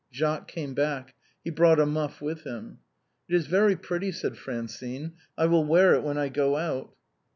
Jacques 0.11 0.47
came 0.47 0.73
back; 0.73 1.13
he 1.43 1.51
brought 1.51 1.79
a 1.79 1.85
muff 1.85 2.23
with 2.23 2.41
him." 2.41 2.79
It 3.29 3.35
is 3.35 3.45
very 3.45 3.75
pretty," 3.75 4.11
said 4.11 4.35
Francine;" 4.35 5.11
I 5.37 5.45
will 5.45 5.63
wear 5.63 5.93
it 5.93 6.01
when 6.01 6.17
I 6.17 6.27
go 6.27 6.57
out." 6.57 6.95